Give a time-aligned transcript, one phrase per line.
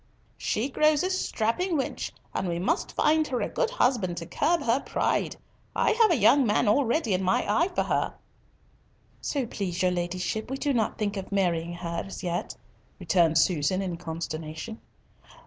[0.39, 4.63] "She grows a strapping wench, and we must find her a good husband to curb
[4.63, 5.35] her pride.
[5.75, 8.15] I have a young man already in my eye for her."
[9.21, 12.55] "So please your Ladyship, we do not think of marrying her as yet,"
[12.99, 14.81] returned Susan, in consternation.